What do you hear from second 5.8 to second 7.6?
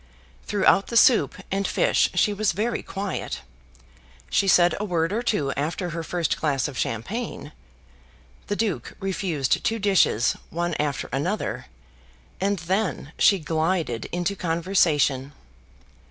her first glass of champagne.